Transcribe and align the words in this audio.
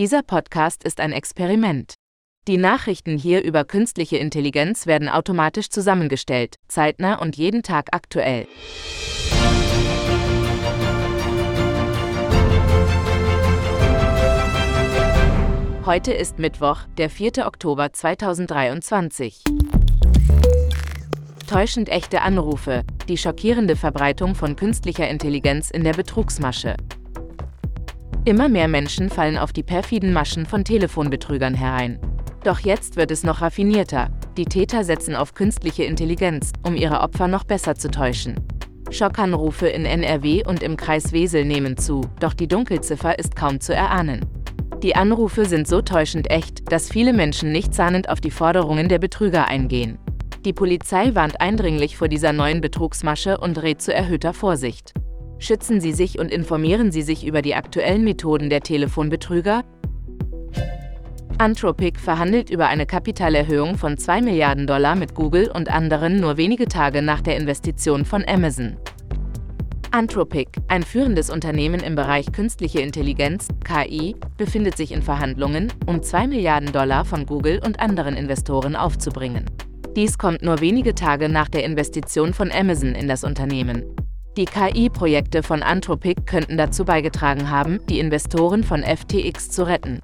Dieser 0.00 0.22
Podcast 0.22 0.82
ist 0.82 0.98
ein 0.98 1.12
Experiment. 1.12 1.92
Die 2.48 2.56
Nachrichten 2.56 3.18
hier 3.18 3.44
über 3.44 3.66
künstliche 3.66 4.16
Intelligenz 4.16 4.86
werden 4.86 5.10
automatisch 5.10 5.68
zusammengestellt, 5.68 6.56
zeitnah 6.68 7.16
und 7.16 7.36
jeden 7.36 7.62
Tag 7.62 7.88
aktuell. 7.92 8.46
Heute 15.84 16.14
ist 16.14 16.38
Mittwoch, 16.38 16.78
der 16.96 17.10
4. 17.10 17.46
Oktober 17.46 17.92
2023. 17.92 19.44
Täuschend 21.46 21.90
echte 21.90 22.22
Anrufe, 22.22 22.84
die 23.06 23.18
schockierende 23.18 23.76
Verbreitung 23.76 24.34
von 24.34 24.56
künstlicher 24.56 25.10
Intelligenz 25.10 25.70
in 25.70 25.84
der 25.84 25.92
Betrugsmasche. 25.92 26.76
Immer 28.26 28.50
mehr 28.50 28.68
Menschen 28.68 29.08
fallen 29.08 29.38
auf 29.38 29.54
die 29.54 29.62
perfiden 29.62 30.12
Maschen 30.12 30.44
von 30.44 30.62
Telefonbetrügern 30.62 31.54
herein. 31.54 31.98
Doch 32.44 32.60
jetzt 32.60 32.96
wird 32.96 33.10
es 33.10 33.24
noch 33.24 33.40
raffinierter. 33.40 34.10
Die 34.36 34.44
Täter 34.44 34.84
setzen 34.84 35.14
auf 35.16 35.32
künstliche 35.32 35.84
Intelligenz, 35.84 36.52
um 36.62 36.76
ihre 36.76 37.00
Opfer 37.00 37.28
noch 37.28 37.44
besser 37.44 37.76
zu 37.76 37.90
täuschen. 37.90 38.34
Schockanrufe 38.90 39.68
in 39.68 39.86
NRW 39.86 40.44
und 40.46 40.62
im 40.62 40.76
Kreis 40.76 41.12
Wesel 41.12 41.46
nehmen 41.46 41.78
zu, 41.78 42.02
doch 42.20 42.34
die 42.34 42.48
Dunkelziffer 42.48 43.18
ist 43.18 43.36
kaum 43.36 43.58
zu 43.58 43.74
erahnen. 43.74 44.26
Die 44.82 44.96
Anrufe 44.96 45.46
sind 45.46 45.66
so 45.66 45.80
täuschend 45.80 46.30
echt, 46.30 46.70
dass 46.70 46.90
viele 46.90 47.14
Menschen 47.14 47.52
nichtsahnend 47.52 48.10
auf 48.10 48.20
die 48.20 48.30
Forderungen 48.30 48.88
der 48.88 48.98
Betrüger 48.98 49.48
eingehen. 49.48 49.98
Die 50.44 50.52
Polizei 50.52 51.14
warnt 51.14 51.40
eindringlich 51.40 51.96
vor 51.96 52.08
dieser 52.08 52.34
neuen 52.34 52.60
Betrugsmasche 52.60 53.38
und 53.38 53.62
rät 53.62 53.80
zu 53.80 53.94
erhöhter 53.94 54.34
Vorsicht. 54.34 54.92
Schützen 55.40 55.80
Sie 55.80 55.92
sich 55.92 56.18
und 56.18 56.30
informieren 56.30 56.92
Sie 56.92 57.00
sich 57.00 57.26
über 57.26 57.40
die 57.40 57.54
aktuellen 57.54 58.04
Methoden 58.04 58.50
der 58.50 58.60
Telefonbetrüger. 58.60 59.64
Anthropic 61.38 61.98
verhandelt 61.98 62.50
über 62.50 62.68
eine 62.68 62.84
Kapitalerhöhung 62.84 63.78
von 63.78 63.96
2 63.96 64.20
Milliarden 64.20 64.66
Dollar 64.66 64.94
mit 64.94 65.14
Google 65.14 65.50
und 65.50 65.70
anderen 65.70 66.20
nur 66.20 66.36
wenige 66.36 66.66
Tage 66.66 67.00
nach 67.00 67.22
der 67.22 67.38
Investition 67.38 68.04
von 68.04 68.22
Amazon. 68.28 68.76
Anthropic, 69.92 70.50
ein 70.68 70.82
führendes 70.82 71.30
Unternehmen 71.30 71.80
im 71.80 71.94
Bereich 71.94 72.30
künstliche 72.32 72.80
Intelligenz, 72.80 73.48
KI, 73.64 74.14
befindet 74.36 74.76
sich 74.76 74.92
in 74.92 75.00
Verhandlungen, 75.00 75.72
um 75.86 76.02
2 76.02 76.26
Milliarden 76.26 76.70
Dollar 76.70 77.06
von 77.06 77.24
Google 77.24 77.62
und 77.64 77.80
anderen 77.80 78.14
Investoren 78.14 78.76
aufzubringen. 78.76 79.46
Dies 79.96 80.18
kommt 80.18 80.42
nur 80.42 80.60
wenige 80.60 80.94
Tage 80.94 81.30
nach 81.30 81.48
der 81.48 81.64
Investition 81.64 82.34
von 82.34 82.52
Amazon 82.52 82.94
in 82.94 83.08
das 83.08 83.24
Unternehmen. 83.24 83.84
Die 84.36 84.44
KI-Projekte 84.44 85.42
von 85.42 85.62
Anthropic 85.64 86.22
könnten 86.24 86.56
dazu 86.56 86.84
beigetragen 86.84 87.50
haben, 87.50 87.80
die 87.88 87.98
Investoren 87.98 88.62
von 88.62 88.84
FTX 88.84 89.50
zu 89.50 89.66
retten. 89.66 89.98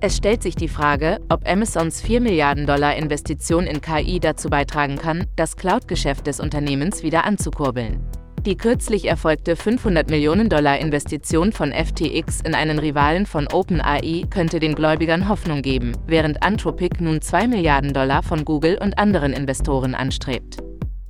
Es 0.00 0.16
stellt 0.16 0.42
sich 0.42 0.54
die 0.54 0.68
Frage, 0.68 1.18
ob 1.28 1.48
Amazons 1.48 2.00
4 2.00 2.20
Milliarden 2.20 2.64
Dollar 2.64 2.94
Investition 2.94 3.66
in 3.66 3.80
KI 3.80 4.20
dazu 4.20 4.48
beitragen 4.48 4.98
kann, 4.98 5.26
das 5.34 5.56
Cloud-Geschäft 5.56 6.28
des 6.28 6.38
Unternehmens 6.38 7.02
wieder 7.02 7.24
anzukurbeln. 7.24 8.00
Die 8.46 8.56
kürzlich 8.56 9.06
erfolgte 9.06 9.56
500 9.56 10.10
Millionen 10.10 10.48
Dollar 10.48 10.78
Investition 10.78 11.52
von 11.52 11.72
FTX 11.72 12.40
in 12.40 12.54
einen 12.54 12.78
Rivalen 12.78 13.26
von 13.26 13.48
OpenAI 13.52 14.24
könnte 14.30 14.60
den 14.60 14.74
Gläubigern 14.76 15.28
Hoffnung 15.28 15.62
geben, 15.62 15.92
während 16.06 16.42
Anthropic 16.42 17.00
nun 17.00 17.20
2 17.20 17.48
Milliarden 17.48 17.92
Dollar 17.92 18.22
von 18.22 18.44
Google 18.44 18.78
und 18.80 18.98
anderen 18.98 19.32
Investoren 19.32 19.94
anstrebt. 19.94 20.58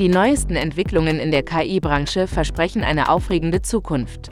Die 0.00 0.08
neuesten 0.08 0.56
Entwicklungen 0.56 1.20
in 1.20 1.30
der 1.30 1.44
KI-Branche 1.44 2.26
versprechen 2.26 2.82
eine 2.82 3.10
aufregende 3.10 3.62
Zukunft. 3.62 4.30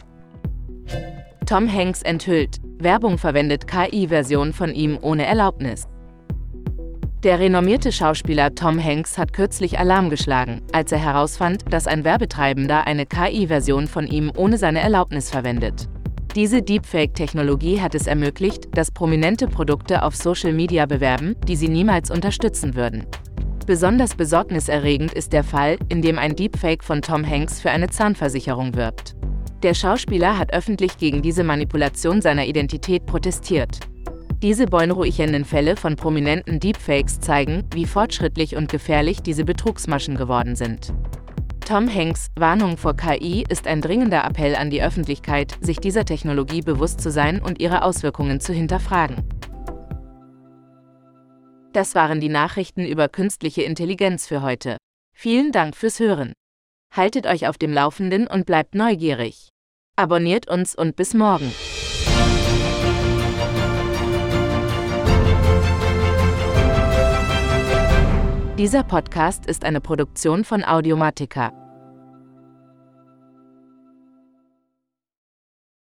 Tom 1.46 1.72
Hanks 1.72 2.02
enthüllt, 2.02 2.56
Werbung 2.78 3.16
verwendet 3.16 3.68
KI-Version 3.68 4.52
von 4.52 4.74
ihm 4.74 4.98
ohne 5.00 5.24
Erlaubnis. 5.24 5.86
Der 7.22 7.38
renommierte 7.38 7.92
Schauspieler 7.92 8.56
Tom 8.56 8.82
Hanks 8.82 9.16
hat 9.16 9.32
kürzlich 9.32 9.78
Alarm 9.78 10.10
geschlagen, 10.10 10.62
als 10.72 10.90
er 10.90 10.98
herausfand, 10.98 11.62
dass 11.70 11.86
ein 11.86 12.02
Werbetreibender 12.02 12.88
eine 12.88 13.06
KI-Version 13.06 13.86
von 13.86 14.08
ihm 14.08 14.32
ohne 14.36 14.58
seine 14.58 14.80
Erlaubnis 14.80 15.30
verwendet. 15.30 15.88
Diese 16.34 16.60
Deepfake-Technologie 16.60 17.80
hat 17.80 17.94
es 17.94 18.08
ermöglicht, 18.08 18.76
dass 18.76 18.90
prominente 18.90 19.46
Produkte 19.46 20.02
auf 20.02 20.16
Social 20.16 20.52
Media 20.52 20.86
bewerben, 20.86 21.36
die 21.46 21.54
sie 21.54 21.68
niemals 21.68 22.10
unterstützen 22.10 22.74
würden. 22.74 23.06
Besonders 23.66 24.16
besorgniserregend 24.16 25.12
ist 25.12 25.32
der 25.32 25.44
Fall, 25.44 25.78
in 25.88 26.02
dem 26.02 26.18
ein 26.18 26.34
Deepfake 26.34 26.82
von 26.82 27.00
Tom 27.00 27.24
Hanks 27.24 27.60
für 27.60 27.70
eine 27.70 27.88
Zahnversicherung 27.88 28.74
wirbt. 28.74 29.14
Der 29.62 29.74
Schauspieler 29.74 30.36
hat 30.36 30.52
öffentlich 30.52 30.96
gegen 30.96 31.22
diese 31.22 31.44
Manipulation 31.44 32.20
seiner 32.20 32.46
Identität 32.46 33.06
protestiert. 33.06 33.78
Diese 34.42 34.66
beunruhigenden 34.66 35.44
Fälle 35.44 35.76
von 35.76 35.94
prominenten 35.94 36.58
Deepfakes 36.58 37.20
zeigen, 37.20 37.62
wie 37.72 37.86
fortschrittlich 37.86 38.56
und 38.56 38.68
gefährlich 38.68 39.22
diese 39.22 39.44
Betrugsmaschen 39.44 40.16
geworden 40.16 40.56
sind. 40.56 40.92
Tom 41.64 41.88
Hanks 41.88 42.26
Warnung 42.34 42.76
vor 42.76 42.96
KI 42.96 43.44
ist 43.48 43.68
ein 43.68 43.80
dringender 43.80 44.24
Appell 44.24 44.56
an 44.56 44.70
die 44.70 44.82
Öffentlichkeit, 44.82 45.56
sich 45.60 45.78
dieser 45.78 46.04
Technologie 46.04 46.60
bewusst 46.60 47.00
zu 47.00 47.12
sein 47.12 47.40
und 47.40 47.60
ihre 47.60 47.84
Auswirkungen 47.84 48.40
zu 48.40 48.52
hinterfragen. 48.52 49.22
Das 51.72 51.94
waren 51.94 52.20
die 52.20 52.28
Nachrichten 52.28 52.84
über 52.84 53.08
künstliche 53.08 53.62
Intelligenz 53.62 54.26
für 54.26 54.42
heute. 54.42 54.76
Vielen 55.14 55.52
Dank 55.52 55.74
fürs 55.74 56.00
Hören. 56.00 56.34
Haltet 56.94 57.26
euch 57.26 57.46
auf 57.48 57.56
dem 57.56 57.72
Laufenden 57.72 58.26
und 58.26 58.44
bleibt 58.44 58.74
neugierig. 58.74 59.48
Abonniert 59.96 60.48
uns 60.48 60.74
und 60.74 60.96
bis 60.96 61.14
morgen. 61.14 61.50
Dieser 68.58 68.84
Podcast 68.84 69.46
ist 69.46 69.64
eine 69.64 69.80
Produktion 69.80 70.44
von 70.44 70.64
Audiomatica. 70.64 71.52